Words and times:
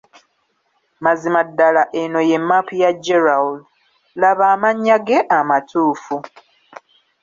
Mazima 1.03 1.41
ddala 1.47 1.83
eno 2.01 2.19
ye 2.29 2.37
map 2.49 2.67
ya 2.81 2.91
Gerald, 3.03 3.57
laba 4.21 4.43
amannya 4.53 4.97
ge 5.07 5.17
amatuufu. 5.39 6.15